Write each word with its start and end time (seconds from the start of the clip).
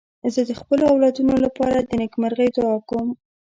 زه 0.33 0.41
د 0.49 0.51
خپلو 0.59 0.83
اولادونو 0.91 1.33
لپاره 1.45 1.77
د 1.81 1.89
نېکمرغۍ 1.99 2.49
دعا 2.57 2.75
کوم. 2.89 3.07